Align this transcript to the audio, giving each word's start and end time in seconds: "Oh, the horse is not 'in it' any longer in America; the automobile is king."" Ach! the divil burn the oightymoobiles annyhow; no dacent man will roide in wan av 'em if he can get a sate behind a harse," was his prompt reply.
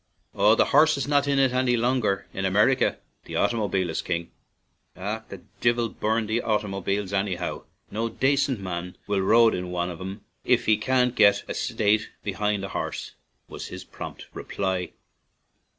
"Oh, 0.33 0.55
the 0.55 0.65
horse 0.73 0.97
is 0.97 1.07
not 1.07 1.27
'in 1.27 1.37
it' 1.37 1.51
any 1.53 1.77
longer 1.77 2.25
in 2.33 2.43
America; 2.43 2.97
the 3.25 3.35
automobile 3.35 3.87
is 3.91 4.01
king."" 4.01 4.31
Ach! 4.95 5.21
the 5.29 5.43
divil 5.59 5.89
burn 5.89 6.25
the 6.25 6.41
oightymoobiles 6.41 7.13
annyhow; 7.13 7.65
no 7.91 8.09
dacent 8.09 8.59
man 8.59 8.97
will 9.05 9.21
roide 9.21 9.53
in 9.53 9.69
wan 9.69 9.91
av 9.91 10.01
'em 10.01 10.21
if 10.43 10.65
he 10.65 10.75
can 10.75 11.11
get 11.11 11.43
a 11.47 11.53
sate 11.53 12.09
behind 12.23 12.63
a 12.65 12.69
harse," 12.69 13.11
was 13.47 13.67
his 13.67 13.83
prompt 13.83 14.25
reply. 14.33 14.93